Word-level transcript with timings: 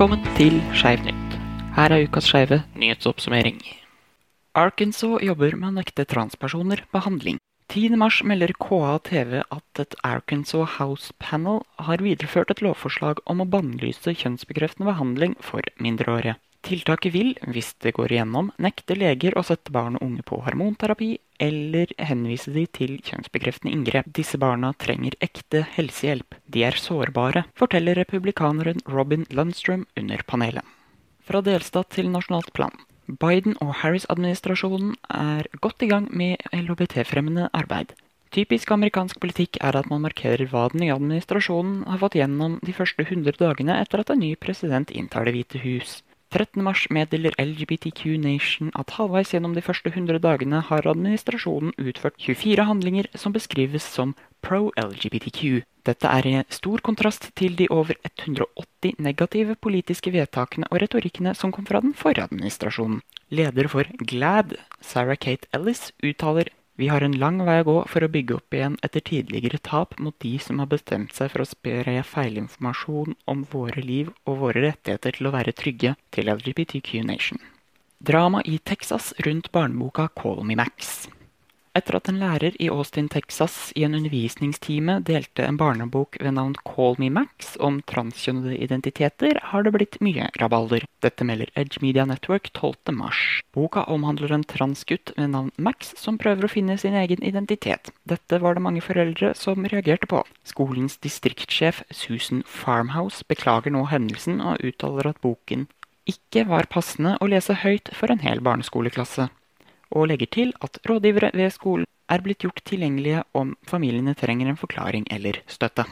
Velkommen 0.00 0.30
til 0.32 0.54
Skeivnytt. 0.72 1.34
Her 1.76 1.92
er 1.92 2.06
ukas 2.06 2.24
skeive 2.30 2.62
nyhetsoppsummering. 2.72 3.58
Arkansas 4.56 5.20
jobber 5.20 5.52
med 5.60 5.68
å 5.68 5.74
nekte 5.76 6.06
transpersoner 6.08 6.80
behandling. 6.88 7.36
10.3 7.68 8.24
melder 8.30 8.54
KA 8.56 8.94
TV 9.04 9.42
at 9.42 9.82
et 9.84 9.98
Arkansas 10.00 10.78
House 10.78 11.12
Panel 11.20 11.60
har 11.84 12.00
videreført 12.00 12.48
et 12.48 12.62
lovforslag 12.64 13.20
om 13.28 13.44
å 13.44 13.48
bannlyse 13.52 14.16
kjønnsbekreftende 14.22 14.88
behandling 14.88 15.36
for 15.44 15.68
mindreårige. 15.76 16.38
Tiltaket 16.66 17.14
vil, 17.14 17.30
hvis 17.48 17.72
det 17.80 17.94
går 17.96 18.12
igjennom, 18.12 18.50
nekte 18.60 18.96
leger 18.98 19.36
å 19.38 19.44
sette 19.46 19.72
barn 19.72 19.96
og 19.96 20.04
unge 20.04 20.24
på 20.28 20.40
hormonterapi 20.44 21.14
eller 21.40 21.92
henvise 21.96 22.52
de 22.52 22.66
til 22.68 22.98
kjønnsbekreftende 23.06 23.72
inngrep. 23.72 24.10
Disse 24.18 24.38
barna 24.40 24.74
trenger 24.76 25.16
ekte 25.24 25.64
helsehjelp. 25.76 26.36
De 26.52 26.66
er 26.68 26.76
sårbare, 26.76 27.46
forteller 27.56 27.96
republikaneren 28.02 28.84
Robin 28.84 29.24
Lundstrøm 29.32 29.86
under 29.96 30.22
panelet. 30.28 30.76
Fra 31.24 31.40
delstat 31.46 31.94
til 31.96 32.12
nasjonalt 32.12 32.52
plan. 32.52 32.76
Biden 33.08 33.56
og 33.64 33.72
Harris-administrasjonen 33.80 34.94
er 35.10 35.48
godt 35.64 35.82
i 35.82 35.88
gang 35.90 36.06
med 36.14 36.44
LHBT-fremmende 36.52 37.48
arbeid. 37.56 37.96
Typisk 38.30 38.70
amerikansk 38.70 39.18
politikk 39.18 39.58
er 39.64 39.74
at 39.74 39.88
man 39.90 40.04
markerer 40.04 40.46
hva 40.52 40.68
den 40.70 40.84
nye 40.84 40.94
administrasjonen 40.94 41.80
har 41.90 41.98
fått 41.98 42.20
gjennom 42.20 42.60
de 42.62 42.74
første 42.76 43.02
100 43.02 43.40
dagene 43.40 43.80
etter 43.80 44.04
at 44.04 44.12
en 44.14 44.22
ny 44.22 44.36
president 44.38 44.92
inntar 44.94 45.26
Det 45.26 45.34
hvite 45.34 45.64
hus. 45.64 45.96
13.3 46.30 46.92
meddeler 46.94 47.34
LGBTQ 47.42 48.14
Nation 48.22 48.70
at 48.78 48.92
halvveis 48.94 49.32
gjennom 49.34 49.56
de 49.56 49.64
første 49.66 49.90
100 49.90 50.20
dagene 50.22 50.60
har 50.68 50.86
administrasjonen 50.86 51.72
utført 51.74 52.20
24 52.22 52.66
handlinger 52.68 53.08
som 53.18 53.34
beskrives 53.34 53.82
som 53.82 54.14
pro-LGBTQ. 54.46 55.64
Dette 55.88 56.06
er 56.06 56.28
i 56.28 56.34
stor 56.54 56.82
kontrast 56.86 57.30
til 57.34 57.56
de 57.58 57.66
over 57.72 57.98
180 58.04 59.00
negative 59.02 59.56
politiske 59.58 60.12
vedtakene 60.14 60.70
og 60.70 60.82
retorikkene 60.84 61.34
som 61.34 61.50
kom 61.50 61.66
fra 61.66 61.82
den 61.82 61.96
forrige 61.98 62.28
administrasjonen. 62.30 63.02
Leder 63.34 63.66
for 63.72 63.90
GLAD, 63.98 64.54
Sarah 64.80 65.18
Kate 65.18 65.50
Ellis, 65.56 65.90
uttaler 66.04 66.52
vi 66.80 66.88
har 66.88 67.04
en 67.04 67.18
lang 67.20 67.42
vei 67.44 67.58
å 67.60 67.66
gå 67.66 67.76
for 67.92 68.06
å 68.06 68.08
bygge 68.08 68.38
opp 68.38 68.56
igjen 68.56 68.78
etter 68.86 69.04
tidligere 69.04 69.60
tap 69.60 69.98
mot 70.00 70.16
de 70.24 70.32
som 70.40 70.62
har 70.62 70.70
bestemt 70.70 71.12
seg 71.12 71.28
for 71.28 71.44
å 71.44 71.48
spre 71.48 71.98
feilinformasjon 72.08 73.18
om 73.28 73.44
våre 73.52 73.84
liv 73.84 74.08
og 74.24 74.40
våre 74.46 74.64
rettigheter 74.64 75.18
til 75.18 75.28
å 75.28 75.34
være 75.36 75.52
trygge 75.60 75.92
til 76.16 76.32
LGBTQ 76.32 77.04
Nation. 77.04 77.44
Drama 78.00 78.40
i 78.48 78.56
Texas 78.64 79.12
rundt 79.26 79.52
barneboka 79.52 80.08
Call 80.16 80.40
Me 80.48 80.56
Max. 80.56 81.10
Etter 81.70 82.00
at 82.00 82.08
en 82.10 82.16
lærer 82.18 82.56
i 82.58 82.66
Austin, 82.66 83.06
Texas 83.06 83.70
i 83.78 83.84
en 83.86 83.94
undervisningstime 83.94 84.96
delte 85.06 85.44
en 85.46 85.58
barnebok 85.60 86.16
ved 86.18 86.34
navn 86.34 86.56
Call 86.66 86.96
Me 86.98 87.06
Max 87.14 87.52
om 87.62 87.78
transkjønnede 87.86 88.56
identiteter, 88.58 89.38
har 89.52 89.62
det 89.62 89.72
blitt 89.76 90.00
mye 90.02 90.26
rabalder. 90.42 90.82
Dette 91.06 91.22
melder 91.28 91.52
Edge 91.54 91.78
Media 91.84 92.08
Network 92.10 92.50
12. 92.58 92.90
mars. 92.98 93.22
Boka 93.54 93.86
omhandler 93.86 94.34
en 94.34 94.42
transgutt 94.42 95.14
ved 95.14 95.30
navn 95.30 95.54
Max 95.62 95.94
som 96.00 96.18
prøver 96.18 96.48
å 96.48 96.50
finne 96.50 96.74
sin 96.74 96.98
egen 96.98 97.22
identitet. 97.22 97.94
Dette 98.02 98.42
var 98.42 98.58
det 98.58 98.66
mange 98.66 98.82
foreldre 98.82 99.36
som 99.38 99.62
reagerte 99.62 100.10
på. 100.10 100.24
Skolens 100.42 100.98
distriktssjef 100.98 101.84
Susan 101.94 102.42
Farmhouse 102.50 103.22
beklager 103.30 103.70
nå 103.70 103.86
hendelsen 103.94 104.42
og 104.42 104.58
uttaler 104.66 105.14
at 105.14 105.22
boken 105.22 105.68
ikke 106.10 106.48
var 106.50 106.66
passende 106.66 107.14
å 107.22 107.30
lese 107.30 107.60
høyt 107.62 107.92
for 107.94 108.10
en 108.10 108.24
hel 108.24 108.42
barneskoleklasse 108.42 109.30
og 109.90 110.10
legger 110.10 110.30
til 110.38 110.54
at 110.64 110.80
rådgivere 110.88 111.32
ved 111.34 111.52
skolen 111.54 111.88
er 112.10 112.22
blitt 112.24 112.44
gjort 112.44 112.62
tilgjengelige 112.66 113.24
om 113.38 113.54
familiene 113.66 114.16
trenger 114.18 114.50
en 114.50 114.58
forklaring 114.60 115.06
eller 115.14 115.42
støtte. 115.50 115.86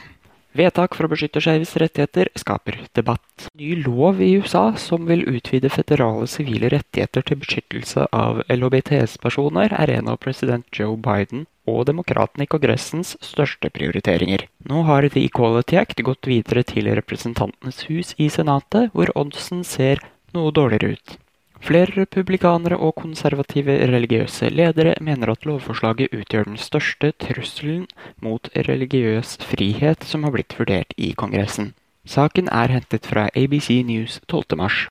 Vedtak 0.57 0.95
for 0.97 1.05
å 1.05 1.11
beskytte 1.11 1.41
skeives 1.43 1.75
rettigheter 1.77 2.31
skaper 2.41 2.79
debatt. 2.97 3.45
Ny 3.53 3.83
lov 3.83 4.17
i 4.25 4.31
USA 4.41 4.71
som 4.81 5.05
vil 5.05 5.21
utvide 5.29 5.69
føderale 5.69 6.25
sivile 6.27 6.71
rettigheter 6.73 7.21
til 7.25 7.37
beskyttelse 7.43 8.07
av 8.09 8.41
LHBTS-personer, 8.49 9.75
er 9.77 9.93
en 9.93 10.09
av 10.09 10.17
president 10.25 10.65
Joe 10.73 10.97
Biden 10.97 11.45
og 11.69 11.85
demokratene 11.85 12.47
i 12.47 12.49
Kongressens 12.49 13.13
største 13.21 13.69
prioriteringer. 13.69 14.47
Nå 14.65 14.83
har 14.89 15.05
The 15.05 15.27
Equality 15.29 15.77
Act 15.77 16.01
gått 16.01 16.25
videre 16.27 16.65
til 16.65 16.89
Representantenes 16.97 17.85
hus 17.91 18.15
i 18.17 18.31
Senatet, 18.33 18.89
hvor 18.97 19.13
oddsen 19.13 19.61
ser 19.61 20.01
noe 20.33 20.49
dårligere 20.55 20.97
ut. 20.97 21.19
Flere 21.59 21.91
republikanere 21.91 22.77
og 22.79 22.95
konservative 22.95 23.75
religiøse 23.91 24.49
ledere 24.49 24.95
mener 25.03 25.31
at 25.33 25.45
lovforslaget 25.45 26.13
utgjør 26.15 26.47
den 26.47 26.57
største 26.57 27.11
trusselen 27.19 27.87
mot 28.23 28.47
religiøs 28.55 29.37
frihet 29.43 30.07
som 30.07 30.23
har 30.23 30.31
blitt 30.35 30.55
vurdert 30.59 30.95
i 30.97 31.11
Kongressen. 31.11 31.73
Saken 32.07 32.47
er 32.51 32.71
hentet 32.71 33.05
fra 33.05 33.27
ABC 33.35 33.83
News 33.85 34.21
12.3. 34.31 34.87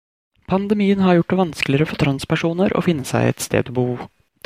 Pandemien 0.48 1.00
har 1.00 1.18
gjort 1.18 1.32
det 1.32 1.40
vanskeligere 1.40 1.88
for 1.88 2.00
transpersoner 2.04 2.76
å 2.76 2.84
finne 2.84 3.04
seg 3.08 3.32
et 3.32 3.42
sted 3.44 3.72
å 3.72 3.76
bo. 3.80 3.88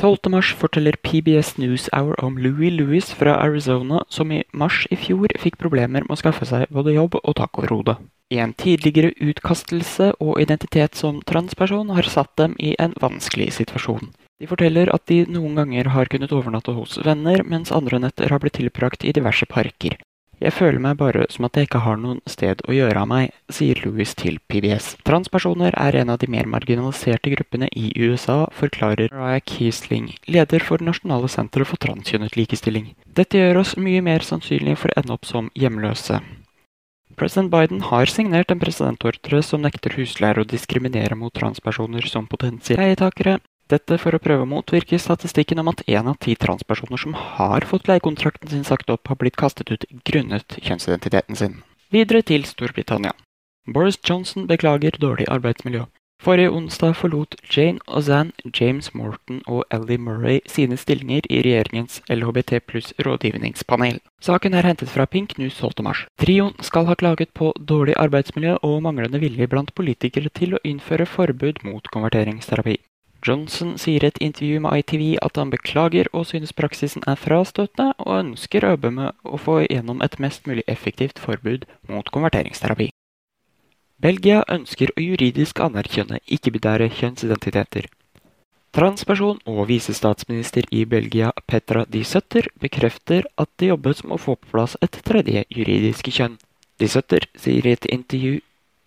12.3 0.01 0.55
forteller 0.57 0.97
PBS 1.03 1.53
NewsHour 1.61 2.17
om 2.23 2.39
Louis 2.41 2.73
Louis 2.73 3.13
fra 3.13 3.35
Arizona, 3.43 4.01
som 4.09 4.31
i 4.31 4.41
mars 4.51 4.87
i 4.91 4.97
fjor 4.97 5.31
fikk 5.39 5.59
problemer 5.61 6.01
med 6.01 6.15
å 6.15 6.19
skaffe 6.19 6.47
seg 6.49 6.65
både 6.73 6.95
jobb 6.95 7.19
og 7.21 7.35
tak. 7.37 7.61
En 8.33 8.53
tidligere 8.57 9.13
utkastelse 9.21 10.13
og 10.19 10.39
identitet 10.41 10.95
som 10.97 11.21
transperson 11.29 11.91
har 11.93 12.07
satt 12.09 12.33
dem 12.39 12.55
i 12.59 12.73
en 12.81 12.95
vanskelig 13.01 13.51
situasjon. 13.59 14.13
De 14.41 14.49
forteller 14.49 14.89
at 14.95 15.05
de 15.07 15.21
noen 15.29 15.59
ganger 15.59 15.91
har 15.93 16.09
kunnet 16.09 16.33
overnatte 16.33 16.73
hos 16.75 16.97
venner, 17.05 17.45
mens 17.45 17.71
andre 17.71 18.01
netter 18.01 18.33
har 18.33 18.41
blitt 18.41 18.57
tilbrakt 18.57 19.05
i 19.05 19.13
diverse 19.15 19.45
parker. 19.45 19.99
Jeg 20.43 20.51
føler 20.57 20.81
meg 20.83 20.97
bare 20.99 21.23
som 21.31 21.45
at 21.47 21.55
jeg 21.55 21.69
ikke 21.69 21.83
har 21.85 21.99
noen 22.01 22.19
sted 22.27 22.59
å 22.67 22.73
gjøre 22.75 23.05
av 23.05 23.07
meg, 23.07 23.31
sier 23.53 23.79
Louis 23.85 24.11
til 24.19 24.41
PBS. 24.51 24.89
Transpersoner 25.07 25.77
er 25.79 25.95
en 26.01 26.11
av 26.11 26.19
de 26.19 26.27
mer 26.27 26.49
marginaliserte 26.51 27.31
gruppene 27.31 27.69
i 27.71 27.93
USA, 27.95 28.41
forklarer 28.51 29.13
Raya 29.13 29.39
Kiesling, 29.39 30.11
leder 30.27 30.65
for 30.67 30.83
Nasjonale 30.83 31.31
senteret 31.31 31.69
for 31.69 31.79
transkjønnet 31.79 32.35
likestilling. 32.35 32.91
Dette 33.07 33.39
gjør 33.39 33.61
oss 33.63 33.77
mye 33.79 34.03
mer 34.03 34.25
sannsynlige 34.25 34.83
for 34.83 34.91
å 34.91 34.99
ende 34.99 35.15
opp 35.15 35.29
som 35.29 35.53
hjemløse. 35.55 36.19
President 37.15 37.51
Biden 37.53 37.81
har 37.89 38.09
signert 38.09 38.51
en 38.51 38.61
presidentordre 38.61 39.41
som 39.45 39.61
nekter 39.61 39.95
husleier 39.97 40.41
å 40.41 40.47
diskriminere 40.47 41.15
mot 41.15 41.33
transpersoner 41.33 42.05
som 42.09 42.27
potensielle 42.29 42.89
leietakere. 42.89 43.39
Dette 43.71 43.97
for 44.01 44.15
å 44.15 44.21
prøve 44.21 44.43
å 44.43 44.49
motvirke 44.49 44.99
statistikken 44.99 45.61
om 45.63 45.71
at 45.71 45.85
én 45.87 46.09
av 46.09 46.17
ti 46.21 46.35
transpersoner 46.35 46.99
som 46.99 47.15
har 47.15 47.65
fått 47.69 47.87
leiekontrakten 47.87 48.51
sin 48.51 48.65
sagt 48.67 48.91
opp, 48.91 49.07
har 49.07 49.19
blitt 49.21 49.39
kastet 49.39 49.71
ut 49.71 49.85
grunnet 50.03 50.57
kjønnsidentiteten 50.59 51.39
sin. 51.39 51.61
Videre 51.93 52.21
til 52.25 52.45
Storbritannia. 52.49 53.13
Boris 53.67 53.99
Johnson 54.03 54.49
beklager 54.49 54.97
dårlig 54.99 55.29
arbeidsmiljø. 55.31 55.85
Forrige 56.23 56.49
onsdag 56.55 56.93
forlot 56.95 57.35
Jane 57.51 57.79
Ozan, 57.87 58.31
James 58.59 58.93
Morton 58.93 59.41
og 59.45 59.65
Ellie 59.75 59.97
Murray 59.99 60.39
sine 60.47 60.77
stillinger 60.79 61.25
i 61.27 61.41
regjeringens 61.43 61.99
LHBT 62.07 62.61
pluss 62.63 62.93
rådgivningspanel. 63.03 63.99
Saken 64.23 64.55
er 64.55 64.63
hentet 64.63 64.87
fra 64.93 65.03
Pink 65.05 65.35
News 65.37 65.57
12. 65.59 65.83
mars. 65.83 66.05
Trioen 66.15 66.55
skal 66.63 66.87
ha 66.87 66.95
klaget 66.95 67.33
på 67.35 67.51
dårlig 67.59 67.97
arbeidsmiljø 67.99 68.55
og 68.63 68.79
manglende 68.87 69.19
vilje 69.19 69.49
blant 69.51 69.75
politikere 69.75 70.31
til 70.31 70.55
å 70.55 70.63
innføre 70.63 71.05
forbud 71.05 71.59
mot 71.67 71.91
konverteringsterapi. 71.91 72.77
Johnson 73.27 73.75
sier 73.77 74.07
i 74.07 74.13
et 74.13 74.23
intervju 74.23 74.63
med 74.63 74.79
ITV 74.79 75.05
at 75.27 75.35
han 75.35 75.51
beklager 75.51 76.07
og 76.13 76.29
synes 76.31 76.55
praksisen 76.55 77.03
er 77.07 77.19
frastøtende, 77.19 77.91
og 77.99 78.19
ønsker 78.23 78.63
å 78.63 78.75
jobbe 78.77 78.95
med 78.95 79.11
å 79.27 79.35
få 79.35 79.65
igjennom 79.67 79.99
et 79.99 80.19
mest 80.23 80.47
mulig 80.47 80.63
effektivt 80.71 81.19
forbud 81.19 81.67
mot 81.91 82.07
konverteringsterapi. 82.15 82.93
Belgia 84.03 84.41
ønsker 84.51 84.89
å 84.91 84.99
juridisk 84.99 85.61
anerkjenne 85.63 86.17
ikke-binære 86.35 86.89
kjønnsidentiteter. 86.91 87.85
Transperson 88.75 89.37
og 89.47 89.61
visestatsminister 89.69 90.67
i 90.75 90.81
Belgia 90.93 91.29
Petra 91.47 91.85
de 91.87 92.01
Sutter 92.03 92.49
bekrefter 92.59 93.23
at 93.39 93.47
det 93.61 93.69
jobbes 93.69 94.03
med 94.03 94.17
å 94.17 94.23
få 94.25 94.35
på 94.35 94.49
plass 94.51 94.75
et 94.83 94.99
tredje 95.07 95.45
juridiske 95.47 96.11
kjønn. 96.11 96.35
De 96.83 96.89
Sutter 96.91 97.29
sier 97.39 97.63
i 97.63 97.77
et 97.77 97.87
intervju 97.95 98.41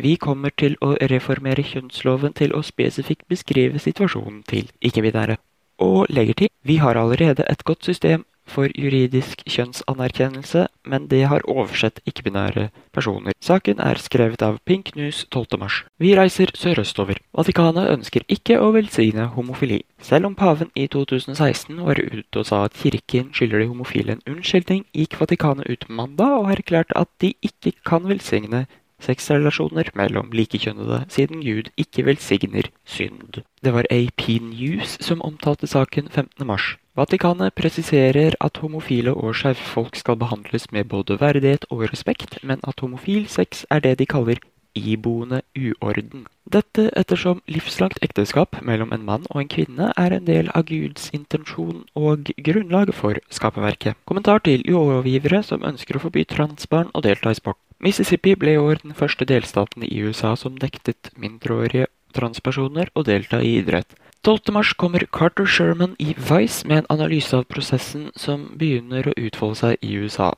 vi 0.05 0.13
kommer 0.21 0.53
til 0.53 0.77
å 0.85 0.93
reformere 1.15 1.65
kjønnsloven 1.65 2.37
til 2.37 2.53
å 2.53 2.61
spesifikt 2.61 3.25
beskrive 3.33 3.81
situasjonen 3.81 4.43
til 4.45 4.69
ikke-binære, 4.85 5.39
og 5.81 6.13
legger 6.13 6.43
til 6.43 6.53
vi 6.61 6.77
har 6.85 7.01
allerede 7.01 7.49
et 7.49 7.65
godt 7.65 7.89
system 7.89 8.29
for 8.47 8.71
juridisk 8.73 9.43
kjønnsanerkjennelse, 9.51 10.67
men 10.87 11.09
det 11.11 11.25
har 11.31 11.45
oversett 11.51 12.01
ikke-binære 12.07 12.69
personer. 12.95 13.35
Saken 13.43 13.83
er 13.83 14.01
skrevet 14.01 14.43
av 14.47 14.61
Pink 14.65 14.95
News 14.97 15.25
12.3. 15.35 15.85
Vi 16.03 16.15
reiser 16.19 16.53
sørøstover. 16.57 17.21
Vatikanet 17.37 17.91
ønsker 17.93 18.25
ikke 18.33 18.61
å 18.63 18.71
velsigne 18.77 19.29
homofili. 19.35 19.83
Selv 20.03 20.31
om 20.31 20.39
paven 20.39 20.71
i 20.79 20.87
2016 20.93 21.83
var 21.83 22.01
ute 22.01 22.41
og 22.41 22.49
sa 22.49 22.65
at 22.67 22.79
kirken 22.79 23.33
skylder 23.35 23.65
de 23.65 23.71
homofile 23.73 24.17
en 24.17 24.25
unnskyldning, 24.37 24.87
gikk 24.95 25.19
Vatikanet 25.21 25.69
ut 25.71 25.89
mandag 25.91 26.39
og 26.41 26.51
erklærte 26.55 26.97
at 26.97 27.11
de 27.23 27.35
ikke 27.45 27.75
kan 27.87 28.07
velsigne 28.09 28.67
sexrelasjoner 29.03 29.91
mellom 29.95 30.33
likekjønnede, 30.33 31.05
siden 31.09 31.43
Gud 31.45 31.71
ikke 31.77 32.07
velsigner 32.07 32.71
synd. 32.85 33.43
Det 33.65 33.73
var 33.75 33.89
AP 33.91 34.29
News 34.43 34.99
som 35.05 35.23
omtalte 35.23 35.67
saken 35.67 36.09
15. 36.09 36.47
mars. 36.47 36.77
Vatikanet 36.97 37.55
presiserer 37.55 38.35
at 38.41 38.57
homofile 38.63 39.13
og 39.15 39.35
skeive 39.37 39.89
skal 39.95 40.17
behandles 40.17 40.73
med 40.73 40.85
både 40.85 41.21
verdighet 41.21 41.67
og 41.71 41.91
respekt, 41.93 42.39
men 42.43 42.61
at 42.65 42.81
homofil 42.81 43.29
sex 43.29 43.67
er 43.71 43.81
det 43.81 43.99
de 43.99 44.07
kaller 44.07 44.41
iboende 44.77 45.43
uorden. 45.57 46.27
Dette 46.53 46.91
ettersom 46.97 47.41
livslangt 47.51 47.99
ekteskap 48.07 48.61
mellom 48.63 48.93
en 48.93 49.05
mann 49.05 49.25
og 49.31 49.41
en 49.41 49.51
kvinne 49.51 49.91
er 49.97 50.15
en 50.15 50.27
del 50.29 50.51
av 50.55 50.69
Guds 50.71 51.09
intensjon 51.17 51.85
og 51.99 52.31
grunnlag 52.49 52.93
for 52.95 53.19
skaperverket. 53.33 53.97
Kommentar 54.07 54.45
til 54.47 54.63
lovgivere 54.69 55.43
som 55.43 55.65
ønsker 55.67 55.97
å 55.97 56.05
forby 56.07 56.27
transbarn 56.29 56.93
å 56.95 57.03
delta 57.05 57.33
i 57.33 57.41
sport. 57.41 57.59
Mississippi 57.79 58.33
ble 58.41 58.55
i 58.57 58.61
år 58.61 58.81
den 58.83 58.95
første 58.97 59.27
delstaten 59.29 59.85
i 59.85 60.01
USA 60.01 60.33
som 60.41 60.57
nektet 60.57 61.11
mindreårige 61.21 61.91
transpersoner 62.17 62.89
å 62.97 63.05
delta 63.05 63.43
i 63.45 63.59
idrett. 63.61 63.93
12. 64.25 64.53
mars 64.57 64.73
kommer 64.81 65.05
Carter 65.13 65.47
Sherman 65.47 65.93
i 66.03 66.15
Vice 66.17 66.67
med 66.67 66.79
en 66.83 66.89
analyse 66.97 67.37
av 67.37 67.45
prosessen 67.53 68.09
som 68.17 68.49
begynner 68.59 69.07
å 69.07 69.15
utfolde 69.21 69.61
seg 69.61 69.85
i 69.85 69.93
USA. 70.01 70.33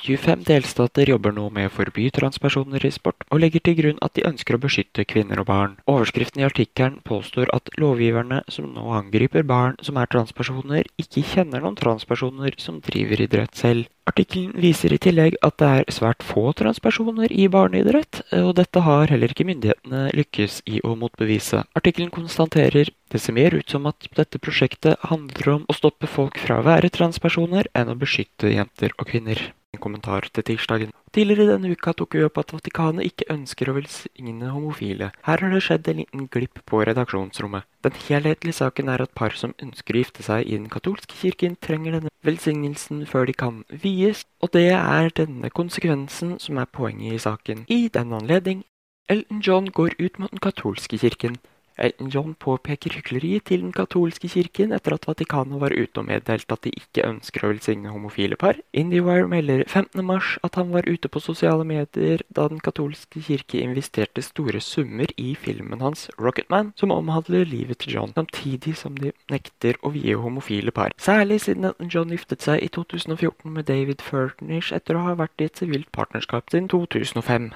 25 0.00 0.44
delstater 0.48 1.10
jobber 1.12 1.34
nå 1.36 1.46
med 1.54 1.68
å 1.68 1.72
forby 1.74 2.08
transpersoner 2.14 2.84
i 2.86 2.92
sport, 2.94 3.26
og 3.28 3.42
legger 3.42 3.62
til 3.64 3.76
grunn 3.78 4.00
at 4.04 4.16
de 4.16 4.26
ønsker 4.28 4.56
å 4.56 4.62
beskytte 4.62 5.06
kvinner 5.08 5.42
og 5.42 5.48
barn. 5.50 5.76
Overskriften 5.90 6.42
i 6.42 6.46
artikkelen 6.48 7.00
påstår 7.06 7.52
at 7.56 7.70
lovgiverne 7.80 8.42
som 8.48 8.70
nå 8.74 8.88
angriper 8.96 9.44
barn 9.46 9.76
som 9.84 10.00
er 10.00 10.10
transpersoner, 10.10 10.88
ikke 11.00 11.24
kjenner 11.34 11.64
noen 11.64 11.78
transpersoner 11.78 12.56
som 12.58 12.80
driver 12.84 13.24
idrett 13.26 13.56
selv. 13.58 13.90
Artikkelen 14.10 14.56
viser 14.58 14.90
i 14.94 14.98
tillegg 14.98 15.36
at 15.46 15.58
det 15.60 15.68
er 15.68 15.92
svært 15.94 16.24
få 16.26 16.50
transpersoner 16.58 17.30
i 17.30 17.46
barneidrett, 17.52 18.24
og 18.40 18.56
dette 18.58 18.82
har 18.82 19.12
heller 19.12 19.30
ikke 19.30 19.46
myndighetene 19.46 20.08
lykkes 20.16 20.62
i 20.72 20.80
å 20.82 20.96
motbevise. 20.98 21.62
Artikkelen 21.78 22.10
konstaterer 22.14 22.90
det 23.10 23.20
ser 23.22 23.36
mer 23.36 23.54
ut 23.54 23.70
som 23.70 23.86
at 23.90 24.10
dette 24.16 24.42
prosjektet 24.42 24.98
handler 25.12 25.54
om 25.54 25.64
å 25.68 25.76
stoppe 25.76 26.10
folk 26.10 26.40
fra 26.42 26.58
å 26.58 26.66
være 26.66 26.90
transpersoner 26.94 27.70
enn 27.76 27.92
å 27.92 27.98
beskytte 27.98 28.50
jenter 28.54 28.94
og 28.98 29.10
kvinner 29.12 29.50
en 29.72 29.80
kommentar 29.80 30.26
til 30.34 30.44
tirsdagen. 30.44 30.92
Tidligere 31.14 31.52
denne 31.52 31.70
uka 31.70 31.92
tok 31.94 32.14
vi 32.14 32.24
opp 32.26 32.38
at 32.42 32.52
Vatikanet 32.54 33.06
ikke 33.06 33.28
ønsker 33.34 33.70
å 33.70 33.74
velsigne 33.76 34.50
homofile. 34.50 35.10
Her 35.26 35.42
har 35.42 35.54
det 35.54 35.62
skjedd 35.66 35.90
en 35.90 36.00
liten 36.02 36.26
glipp 36.30 36.62
på 36.66 36.82
redaksjonsrommet. 36.86 37.66
Den 37.86 37.98
helhetlige 38.06 38.58
saken 38.58 38.90
er 38.90 39.02
at 39.04 39.14
par 39.14 39.34
som 39.38 39.54
ønsker 39.62 39.94
å 39.94 40.02
gifte 40.02 40.26
seg 40.26 40.46
i 40.46 40.58
den 40.58 40.70
katolske 40.72 41.14
kirken, 41.18 41.56
trenger 41.62 41.98
denne 41.98 42.14
velsignelsen 42.26 43.04
før 43.10 43.30
de 43.30 43.36
kan 43.44 43.62
vies, 43.70 44.24
og 44.42 44.52
det 44.56 44.70
er 44.74 45.14
denne 45.16 45.50
konsekvensen 45.54 46.38
som 46.42 46.58
er 46.58 46.70
poenget 46.70 47.14
i 47.14 47.22
saken. 47.22 47.64
I 47.70 47.86
den 47.94 48.12
anledning 48.16 48.66
Elton 49.10 49.40
John 49.42 49.70
går 49.74 49.96
ut 49.98 50.18
mot 50.22 50.30
den 50.30 50.42
katolske 50.42 50.98
kirken. 50.98 51.40
Elton 51.80 52.10
John 52.12 52.34
påpeker 52.38 52.94
hykleriet 52.98 53.46
til 53.48 53.64
den 53.64 53.72
katolske 53.74 54.28
kirken 54.30 54.74
etter 54.76 54.94
at 54.96 55.06
Vatikanet 55.08 55.60
var 55.62 55.74
ute 55.74 56.02
og 56.02 56.08
meddelte 56.08 56.56
at 56.56 56.66
de 56.66 56.72
ikke 56.76 57.06
ønsker 57.08 57.46
å 57.46 57.52
velsigne 57.54 57.92
homofile 57.92 58.38
par. 58.40 58.60
IndieWire 58.76 59.28
melder 59.30 59.64
15.3 59.64 60.40
at 60.46 60.58
han 60.60 60.74
var 60.74 60.88
ute 60.88 61.08
på 61.08 61.22
sosiale 61.24 61.64
medier 61.66 62.24
da 62.28 62.48
den 62.52 62.60
katolske 62.64 63.22
kirke 63.24 63.62
investerte 63.62 64.24
store 64.24 64.60
summer 64.64 65.10
i 65.16 65.34
filmen 65.38 65.80
hans 65.84 66.08
Rocketman, 66.20 66.72
som 66.76 66.92
omhandler 66.94 67.48
livet 67.48 67.82
til 67.82 67.96
John, 67.96 68.14
samtidig 68.16 68.76
som 68.78 68.98
de 69.00 69.14
nekter 69.32 69.80
å 69.82 69.94
vie 69.94 70.16
homofile 70.18 70.74
par. 70.74 70.94
Særlig 71.00 71.40
siden 71.46 71.70
Elton 71.70 71.92
John 71.92 72.12
giftet 72.14 72.44
seg 72.44 72.62
i 72.64 72.68
2014 72.68 73.48
med 73.48 73.68
David 73.70 74.04
Furtnish 74.04 74.74
etter 74.76 74.98
å 74.98 75.06
ha 75.08 75.16
vært 75.18 75.40
i 75.40 75.48
et 75.50 75.64
sivilt 75.64 75.90
partnerskap 75.96 76.52
siden 76.52 76.68
2005. 76.72 77.52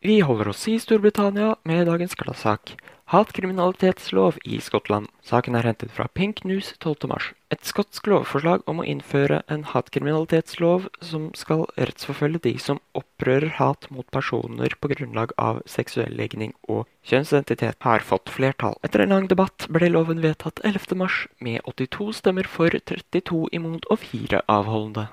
Vi 0.00 0.20
holder 0.20 0.48
oss 0.48 0.68
i 0.68 0.78
Storbritannia 0.78 1.56
med 1.62 1.86
dagens 1.86 2.14
gladsak. 2.14 2.76
Hatkriminalitetslov 3.04 4.36
i 4.44 4.60
Skottland. 4.60 5.08
Saken 5.26 5.56
er 5.58 5.66
hentet 5.66 5.90
fra 5.90 6.06
Pink 6.14 6.44
News 6.46 6.68
12.3. 6.78 7.32
Et 7.50 7.66
skotsk 7.66 8.06
lovforslag 8.06 8.62
om 8.70 8.78
å 8.78 8.86
innføre 8.86 9.40
en 9.50 9.64
hatkriminalitetslov 9.66 10.86
som 11.02 11.32
skal 11.34 11.66
rettsforfølge 11.74 12.44
de 12.46 12.54
som 12.62 12.78
opprører 12.94 13.56
hat 13.58 13.90
mot 13.90 14.06
personer 14.14 14.78
på 14.78 14.92
grunnlag 14.94 15.34
av 15.34 15.64
seksuell 15.66 16.14
legning 16.14 16.54
og 16.68 16.86
kjønnsidentitet, 17.02 17.82
har 17.82 18.06
fått 18.06 18.30
flertall. 18.30 18.78
Etter 18.86 19.02
en 19.02 19.16
lang 19.16 19.26
debatt 19.26 19.66
ble 19.66 19.90
loven 19.90 20.22
vedtatt 20.22 20.62
11.3 20.62 21.26
med 21.42 21.64
82 21.66 22.12
stemmer 22.22 22.46
for, 22.46 22.70
32 22.70 23.48
imot 23.50 23.90
og 23.90 24.04
4 24.06 24.46
avholdende. 24.46 25.08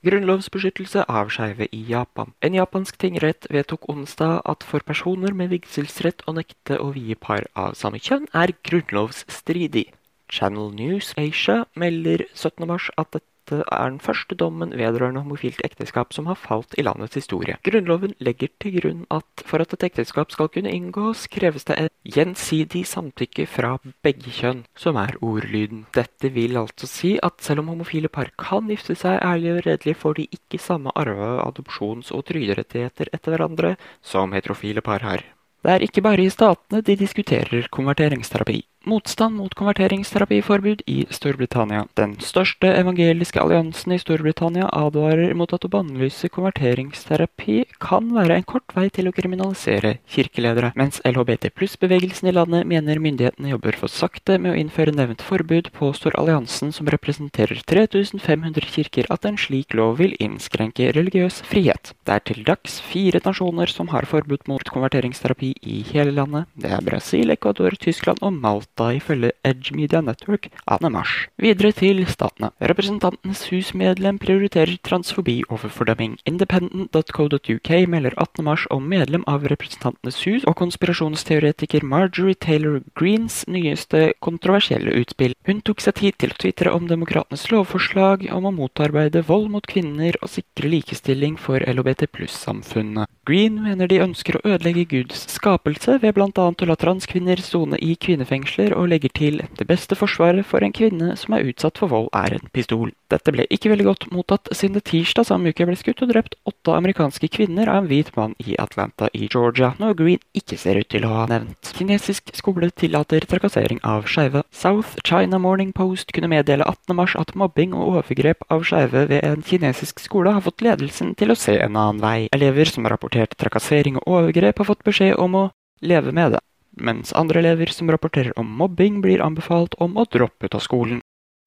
Grunnlovsbeskyttelse 0.00 1.02
av 1.12 1.28
skeive 1.28 1.66
i 1.76 1.82
Japan. 1.90 2.30
En 2.40 2.54
japansk 2.56 2.96
tingrett 3.02 3.44
vedtok 3.52 3.82
onsdag 3.92 4.38
at 4.48 4.64
for 4.64 4.80
personer 4.80 5.34
med 5.36 5.50
vigselsrett 5.52 6.24
å 6.24 6.32
nekte 6.38 6.78
å 6.80 6.88
vie 6.94 7.18
par 7.20 7.44
av 7.52 7.76
samme 7.76 8.00
kjønn 8.00 8.24
er 8.32 8.54
grunnlovsstridig. 8.64 9.90
Channel 10.32 10.72
News 10.72 11.10
Asia 11.20 11.66
melder 11.76 12.24
17.3 12.32 12.96
at 12.96 13.20
dette 13.50 13.66
er 13.74 13.90
den 13.90 14.00
første 14.02 14.36
dommen 14.38 14.72
vedrørende 14.78 15.22
homofilt 15.24 15.60
ekteskap 15.66 16.14
som 16.14 16.28
har 16.30 16.38
falt 16.38 16.76
i 16.78 16.84
landets 16.86 17.18
historie. 17.18 17.56
Grunnloven 17.66 18.14
legger 18.22 18.50
til 18.62 18.76
grunn 18.78 19.00
at 19.10 19.44
for 19.46 19.62
at 19.62 19.74
et 19.74 19.86
ekteskap 19.90 20.30
skal 20.34 20.50
kunne 20.52 20.70
inngås, 20.70 21.26
kreves 21.32 21.66
det 21.68 21.78
et 21.78 22.14
gjensidig 22.14 22.84
samtykke 22.88 23.46
fra 23.50 23.76
begge 24.04 24.32
kjønn, 24.34 24.64
som 24.78 24.98
er 25.00 25.16
ordlyden. 25.24 25.86
Dette 25.96 26.30
vil 26.34 26.58
altså 26.60 26.88
si 26.90 27.16
at 27.22 27.42
selv 27.42 27.64
om 27.64 27.72
homofile 27.74 28.12
par 28.12 28.30
kan 28.38 28.70
gifte 28.70 28.96
seg 28.98 29.18
ærlig 29.18 29.56
og 29.56 29.62
redelig, 29.66 29.96
får 29.98 30.20
de 30.20 30.28
ikke 30.38 30.62
samme 30.62 30.94
arve-, 30.94 31.42
adopsjons- 31.44 32.14
og 32.14 32.24
trygderettigheter 32.30 33.10
etter 33.12 33.34
hverandre 33.34 33.76
som 34.02 34.32
heterofile 34.36 34.84
par 34.84 35.02
har. 35.06 35.26
Det 35.60 35.72
er 35.74 35.82
ikke 35.84 36.00
bare 36.04 36.24
i 36.24 36.32
statene 36.32 36.80
de 36.80 36.96
diskuterer 36.96 37.66
konverteringsterapi. 37.72 38.62
Motstand 38.88 39.36
mot 39.36 39.52
konverteringsterapiforbud 39.54 40.80
i 40.88 41.02
Storbritannia. 41.12 41.82
Den 42.00 42.14
største 42.24 42.70
evangeliske 42.78 43.36
alliansen 43.42 43.92
i 43.92 43.98
Storbritannia 44.00 44.70
advarer 44.72 45.34
mot 45.36 45.52
at 45.52 45.66
å 45.66 45.68
bannlyse 45.68 46.30
konverteringsterapi 46.32 47.58
kan 47.76 48.08
være 48.14 48.38
en 48.40 48.46
kort 48.48 48.72
vei 48.72 48.86
til 48.88 49.10
å 49.10 49.12
kriminalisere 49.12 49.98
kirkeledere, 50.08 50.70
mens 50.80 51.02
LHBT 51.04 51.50
pluss-bevegelsen 51.58 52.30
i 52.30 52.34
landet 52.38 52.64
mener 52.72 53.02
myndighetene 53.04 53.52
jobber 53.52 53.76
for 53.82 53.92
sakte 53.92 54.38
med 54.40 54.54
å 54.54 54.62
innføre 54.62 54.96
nevnt 54.96 55.26
forbud, 55.28 55.68
påstår 55.76 56.16
alliansen 56.16 56.72
som 56.72 56.88
representerer 56.88 57.60
3500 57.68 58.64
kirker 58.64 59.12
at 59.12 59.28
en 59.28 59.36
slik 59.36 59.76
lov 59.76 60.00
vil 60.00 60.16
innskrenke 60.24 60.88
religiøs 60.96 61.42
frihet. 61.52 61.92
Det 62.08 62.16
er 62.16 62.24
til 62.24 62.42
dags 62.48 62.80
fire 62.80 63.20
nasjoner 63.28 63.68
som 63.68 63.92
har 63.92 64.08
forbud 64.08 64.48
mot 64.48 64.72
konverteringsterapi 64.72 65.52
i 65.60 65.82
hele 65.92 66.16
landet. 66.16 66.48
Det 66.56 66.72
er 66.72 66.88
Brasil, 66.88 67.36
Ecuador, 67.36 67.76
Tyskland 67.76 68.24
og 68.24 68.32
Malta 68.40 68.69
natta 68.70 68.94
ifølge 68.94 69.32
Edge 69.44 69.74
Media 69.74 70.00
Network 70.00 70.50
18. 70.66 70.92
mars. 70.92 71.08
Videre 71.38 71.72
til 71.72 72.06
statene. 72.06 72.50
Representantenes 72.60 73.48
hus-medlem 73.50 74.18
prioriterer 74.18 74.78
transfobi 74.82 75.42
over 75.50 75.68
fordømming. 75.68 76.18
Independent.co.uk 76.26 77.70
melder 77.88 78.14
18. 78.16 78.44
mars 78.44 78.66
om 78.70 78.82
medlem 78.82 79.24
av 79.26 79.46
Representantenes 79.50 80.22
hus 80.24 80.44
og 80.46 80.56
konspirasjonsteoretiker 80.56 81.84
Marjorie 81.84 82.34
Taylor 82.34 82.80
Greens 82.94 83.44
nyeste 83.48 84.12
kontroversielle 84.20 84.94
utspill. 85.00 85.34
Hun 85.46 85.60
tok 85.60 85.80
seg 85.80 85.94
tid 86.00 86.18
til 86.18 86.32
å 86.32 86.40
tvitre 86.40 86.72
om 86.72 86.88
demokratenes 86.88 87.48
lovforslag 87.50 88.28
om 88.32 88.46
å 88.46 88.54
motarbeide 88.54 89.24
vold 89.26 89.50
mot 89.50 89.66
kvinner 89.66 90.16
og 90.22 90.30
sikre 90.30 90.70
likestilling 90.70 91.36
for 91.38 91.60
LHBT 91.60 92.10
pluss-samfunnet. 92.14 93.10
Green 93.30 93.60
mener 93.62 93.86
de 93.86 94.00
ønsker 94.02 94.34
å 94.34 94.40
ødelegge 94.42 94.88
Guds 94.90 95.20
skapelse 95.30 96.00
ved 96.02 96.16
bl.a. 96.16 96.30
å 96.34 96.66
la 96.66 96.74
transkvinner 96.74 97.38
sone 97.38 97.78
i 97.78 97.92
kvinnefengsler, 97.94 98.72
og 98.74 98.88
legger 98.90 99.12
til 99.14 99.36
det 99.54 99.66
beste 99.68 99.94
forsvaret 99.94 100.42
for 100.48 100.66
en 100.66 100.74
kvinne 100.74 101.14
som 101.20 101.36
er 101.36 101.46
utsatt 101.46 101.78
for 101.78 101.92
vold, 101.92 102.08
er 102.10 102.34
en 102.34 102.50
pistol. 102.50 102.90
Dette 103.10 103.30
ble 103.34 103.46
ikke 103.50 103.70
veldig 103.70 103.86
godt 103.86 104.06
mottatt, 104.14 104.50
siden 104.54 104.74
det 104.78 104.84
tirsdag 104.90 105.28
samme 105.28 105.52
uke 105.52 105.66
ble 105.66 105.76
skutt 105.78 106.02
og 106.02 106.10
drept 106.10 106.34
åtte 106.50 106.74
amerikanske 106.74 107.30
kvinner 107.30 107.70
av 107.70 107.84
en 107.84 107.90
hvit 107.90 108.10
mann 108.16 108.34
i 108.42 108.56
Atlanta 108.62 109.06
i 109.14 109.28
Georgia, 109.30 109.72
noe 109.78 109.94
Green 109.98 110.22
ikke 110.34 110.58
ser 110.58 110.80
ut 110.82 110.90
til 110.90 111.06
å 111.06 111.12
ha 111.20 111.28
nevnt. 111.30 111.70
Kinesisk 111.78 112.34
skole 112.34 112.72
tillater 112.82 113.26
trakassering 113.30 113.78
av 113.86 114.10
skeive. 114.10 114.42
South 114.50 114.98
China 115.06 115.38
Morning 115.42 115.70
Post 115.76 116.10
kunne 116.16 116.32
meddele 116.34 116.66
18. 116.66 116.98
mars 116.98 117.14
at 117.18 117.36
mobbing 117.38 117.78
og 117.78 117.94
overgrep 117.94 118.42
av 118.50 118.66
skeive 118.66 119.06
ved 119.10 119.22
en 119.26 119.46
kinesisk 119.46 120.02
skole 120.02 120.34
har 120.34 120.46
fått 120.46 120.66
ledelsen 120.66 121.14
til 121.18 121.30
å 121.30 121.38
se 121.38 121.60
en 121.62 121.78
annen 121.78 122.02
vei. 122.02 122.18
Elever 122.34 122.66
som 122.70 122.86
har 122.86 122.98
rapportert 123.20 123.38
trakassering 123.38 123.96
og 123.96 124.06
overgrep, 124.08 124.58
har 124.58 124.64
fått 124.64 124.84
beskjed 124.84 125.18
om 125.18 125.34
å 125.34 125.50
leve 125.82 126.12
med 126.12 126.32
det 126.32 126.40
mens 126.80 127.12
andre 127.12 127.40
elever 127.40 127.66
som 127.66 127.90
rapporterer 127.90 128.32
om 128.38 128.46
mobbing, 128.46 129.00
blir 129.02 129.20
anbefalt 129.20 129.74
om 129.78 129.96
å 129.98 130.06
droppe 130.06 130.46
ut 130.46 130.54
av 130.54 130.62
skolen. 130.64 131.00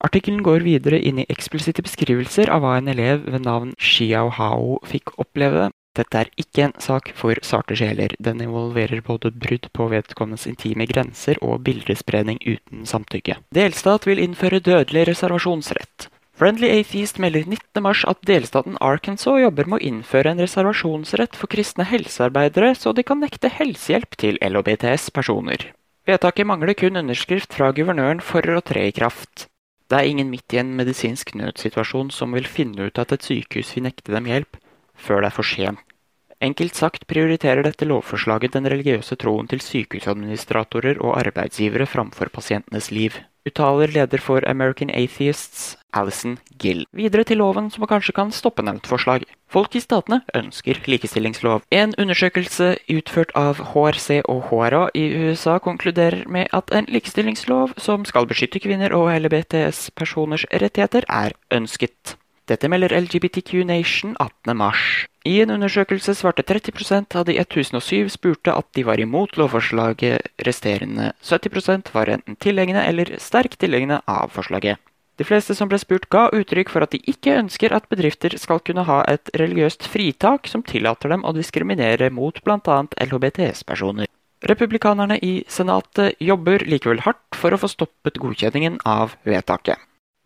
Artikkelen 0.04 0.42
går 0.44 0.60
videre 0.60 1.00
inn 1.00 1.18
i 1.18 1.26
eksplisitte 1.32 1.82
beskrivelser 1.82 2.50
av 2.52 2.60
hva 2.60 2.76
en 2.76 2.88
elev 2.88 3.24
ved 3.24 3.46
navn 3.46 3.72
Xiao 3.80 4.28
Hao 4.28 4.78
fikk 4.84 5.14
oppleve. 5.18 5.70
Dette 5.96 6.18
er 6.20 6.30
ikke 6.36 6.66
en 6.66 6.74
sak 6.78 7.12
for 7.16 7.38
sarte 7.42 7.74
sjeler. 7.78 8.14
Den 8.18 8.42
involverer 8.42 9.00
både 9.00 9.30
brudd 9.30 9.70
på 9.72 9.88
vedkommendes 9.90 10.46
intime 10.50 10.86
grenser 10.90 11.38
og 11.40 11.62
bildespredning 11.64 12.38
uten 12.44 12.84
samtykke. 12.84 13.38
Delstat 13.54 14.06
vil 14.06 14.20
innføre 14.20 14.60
dødelig 14.60 15.08
reservasjonsrett. 15.08 16.10
Friendly 16.44 16.68
Atheist 16.68 17.16
melder 17.16 17.46
19.3 17.48 18.04
at 18.04 18.18
delstaten 18.28 18.74
Arkansas 18.84 19.38
jobber 19.40 19.64
med 19.64 19.78
å 19.78 19.86
innføre 19.88 20.34
en 20.34 20.42
reservasjonsrett 20.42 21.38
for 21.40 21.48
kristne 21.48 21.86
helsearbeidere, 21.88 22.74
så 22.76 22.92
de 22.92 23.00
kan 23.00 23.22
nekte 23.24 23.48
helsehjelp 23.48 24.18
til 24.20 24.36
LHBTS-personer. 24.44 25.70
Vedtaket 26.04 26.44
mangler 26.44 26.76
kun 26.76 27.00
underskrift 27.00 27.56
fra 27.56 27.70
guvernøren 27.72 28.20
for 28.20 28.44
å 28.44 28.60
tre 28.60 28.84
i 28.90 28.92
kraft. 28.92 29.46
Det 29.88 30.02
er 30.02 30.12
ingen 30.12 30.28
midt 30.28 30.52
i 30.52 30.60
en 30.60 30.76
medisinsk 30.76 31.32
nødsituasjon 31.40 32.12
som 32.12 32.36
vil 32.36 32.44
finne 32.44 32.92
ut 32.92 33.00
at 33.00 33.16
et 33.16 33.24
sykehus 33.24 33.72
vil 33.78 33.88
nekte 33.88 34.12
dem 34.12 34.28
hjelp, 34.28 34.60
før 35.00 35.24
det 35.24 35.32
er 35.32 35.38
for 35.40 35.48
sent. 35.48 35.80
Enkelt 36.44 36.76
sagt 36.76 37.08
prioriterer 37.08 37.64
dette 37.64 37.88
lovforslaget 37.88 38.58
den 38.58 38.68
religiøse 38.68 39.16
troen 39.16 39.48
til 39.48 39.64
sykehusadministratorer 39.64 41.00
og 41.00 41.16
arbeidsgivere 41.24 41.88
framfor 41.88 42.28
pasientenes 42.36 42.92
liv. 42.92 43.16
Uttaler 43.44 43.92
leder 43.92 44.18
for 44.18 44.40
American 44.48 44.90
Atheists, 44.90 45.76
Alison 45.92 46.38
Gill. 46.58 46.86
Videre 46.96 47.24
til 47.28 47.38
loven 47.42 47.70
som 47.70 47.84
kanskje 47.86 48.14
kan 48.16 48.32
stoppe 48.32 48.64
nevnt 48.64 48.88
forslag. 48.88 49.26
Folk 49.52 49.76
i 49.76 49.82
statene 49.84 50.22
ønsker 50.34 50.80
likestillingslov. 50.88 51.62
En 51.70 51.94
undersøkelse 52.00 52.72
utført 52.96 53.36
av 53.36 53.60
HRC 53.74 54.22
og 54.24 54.48
HRA 54.48 54.88
i 54.96 55.04
USA 55.12 55.58
konkluderer 55.58 56.24
med 56.26 56.48
at 56.56 56.72
en 56.72 56.88
likestillingslov 56.88 57.76
som 57.76 58.08
skal 58.08 58.26
beskytte 58.26 58.64
kvinner 58.64 58.96
og 58.96 59.12
LBTS-personers 59.12 60.48
rettigheter, 60.50 61.04
er 61.08 61.36
ønsket. 61.52 62.16
Dette 62.44 62.68
melder 62.68 62.92
LGBTQ 62.92 63.64
Nation 63.64 64.16
18.3. 64.20 65.06
I 65.24 65.38
en 65.40 65.54
undersøkelse 65.54 66.12
svarte 66.18 66.44
30 66.44 67.16
av 67.16 67.24
de 67.24 67.38
1007 67.40 68.10
spurte 68.12 68.52
at 68.52 68.66
de 68.76 68.84
var 68.84 69.00
imot 69.00 69.38
lovforslaget. 69.40 70.28
Resterende 70.44 71.14
70% 71.24 71.88
var 71.94 72.12
enten 72.12 72.36
tilhengende 72.36 72.82
eller 72.84 73.14
sterkt 73.16 73.56
tilhengende 73.64 74.02
av 74.04 74.34
forslaget. 74.36 74.76
De 75.16 75.24
fleste 75.24 75.54
som 75.54 75.70
ble 75.70 75.78
spurt, 75.78 76.10
ga 76.10 76.26
uttrykk 76.34 76.72
for 76.74 76.84
at 76.84 76.92
de 76.92 77.00
ikke 77.08 77.38
ønsker 77.38 77.72
at 77.72 77.86
bedrifter 77.88 78.34
skal 78.36 78.60
kunne 78.60 78.84
ha 78.84 79.00
et 79.08 79.30
religiøst 79.38 79.86
fritak 79.88 80.50
som 80.50 80.66
tillater 80.66 81.14
dem 81.14 81.24
å 81.24 81.32
diskriminere 81.32 82.10
mot 82.12 82.42
bl.a. 82.44 82.78
LHBTS-personer. 83.06 84.10
Republikanerne 84.44 85.16
i 85.22 85.46
Senatet 85.48 86.20
jobber 86.20 86.66
likevel 86.68 87.00
hardt 87.06 87.38
for 87.38 87.54
å 87.54 87.62
få 87.62 87.70
stoppet 87.72 88.20
godkjenningen 88.20 88.82
av 88.84 89.14
vedtaket. 89.24 89.78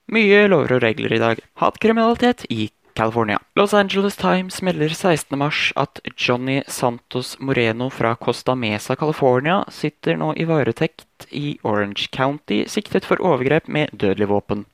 Mye 0.09 0.47
lover 0.49 0.79
og 0.79 0.83
regler 0.87 1.13
i 1.13 1.21
dag. 1.21 1.41
Hatkriminalitet 1.61 2.47
i 2.49 2.71
California. 2.99 3.39
Los 3.55 3.75
Angeles 3.75 4.17
Times 4.17 4.63
melder 4.63 4.89
16.3 4.89 5.73
at 5.77 6.01
Johnny 6.17 6.63
Santos 6.67 7.37
Moreno 7.39 7.91
fra 7.91 8.15
Costa 8.17 8.55
Mesa, 8.55 8.97
California, 8.97 9.61
sitter 9.69 10.17
nå 10.17 10.33
i 10.35 10.49
varetekt 10.49 11.29
i 11.31 11.59
Orange 11.63 12.09
County, 12.11 12.65
siktet 12.67 13.07
for 13.07 13.23
overgrep 13.23 13.69
med 13.69 13.93
dødelig 13.93 14.31
våpen. 14.33 14.65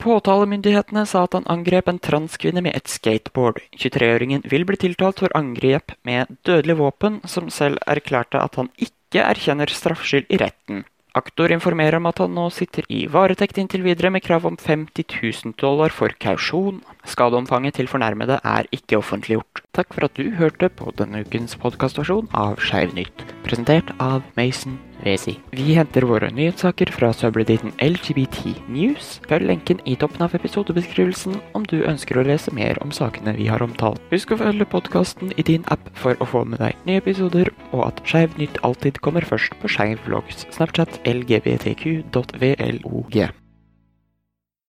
Påtalemyndighetene 0.00 1.06
sa 1.06 1.24
at 1.24 1.34
han 1.36 1.48
angrep 1.52 1.88
en 1.88 1.98
transkvinne 2.00 2.62
med 2.64 2.76
et 2.76 2.88
skateboard. 2.88 3.60
23-åringen 3.76 4.44
vil 4.48 4.64
bli 4.68 4.80
tiltalt 4.80 5.20
for 5.20 5.32
angrep 5.36 5.94
med 6.08 6.36
dødelig 6.48 6.78
våpen, 6.80 7.20
som 7.24 7.48
selv 7.52 7.80
erklærte 7.86 8.40
at 8.40 8.56
han 8.60 8.72
ikke 8.76 9.22
erkjenner 9.24 9.72
straffskyld 9.72 10.28
i 10.32 10.40
retten. 10.40 10.84
Aktor 11.18 11.50
informerer 11.50 11.98
om 11.98 12.06
at 12.06 12.20
han 12.22 12.36
nå 12.36 12.44
sitter 12.54 12.86
i 12.92 13.04
varetekt 13.10 13.58
inntil 13.58 13.82
videre 13.82 14.12
med 14.14 14.22
krav 14.22 14.46
om 14.46 14.58
50 14.60 15.06
000 15.22 15.56
dollar 15.58 15.90
for 15.94 16.14
kausjon. 16.22 16.82
Skadeomfanget 17.08 17.80
til 17.80 17.90
fornærmede 17.90 18.38
er 18.44 18.68
ikke 18.74 19.00
offentliggjort. 19.00 19.64
Takk 19.74 19.96
for 19.96 20.06
at 20.06 20.14
du 20.14 20.30
hørte 20.38 20.70
på 20.70 20.94
denne 20.98 21.24
ukens 21.24 21.58
podkastversjon 21.58 22.30
av 22.34 22.62
Skeiv 22.62 22.94
nytt, 22.94 23.26
presentert 23.42 23.90
av 23.98 24.22
Mason 24.38 24.78
Wesi. 25.04 25.36
Vi 25.56 25.74
henter 25.76 26.06
våre 26.08 26.30
nyhetssaker 26.34 26.92
fra 26.94 27.12
subredditen 27.16 27.72
LGBT 27.82 28.54
News. 28.68 29.20
Følg 29.28 29.46
lenken 29.50 29.78
i 29.88 29.96
toppen 30.00 30.22
av 30.26 30.34
episodebeskrivelsen 30.38 31.34
om 31.58 31.62
du 31.70 31.78
ønsker 31.82 32.18
å 32.20 32.26
lese 32.26 32.50
mer 32.56 32.78
om 32.84 32.90
sakene 32.94 33.36
vi 33.38 33.46
har 33.50 33.62
omtalt. 33.64 34.00
Husk 34.12 34.32
å 34.34 34.40
følge 34.40 34.70
podkasten 34.70 35.28
i 35.36 35.42
din 35.46 35.64
app 35.72 35.84
for 35.98 36.14
å 36.20 36.28
få 36.28 36.44
med 36.48 36.58
deg 36.62 36.72
nye 36.88 37.00
episoder, 37.02 37.46
og 37.72 37.80
at 37.88 38.02
Skeiv 38.08 38.30
nytt 38.40 38.56
alltid 38.66 38.94
kommer 39.04 39.24
først 39.26 39.52
på 39.60 39.66
Skeiv 39.70 39.98
Vlogs, 40.06 40.38
Snapchat, 40.54 40.92
lgbtq.vlog. 41.08 42.10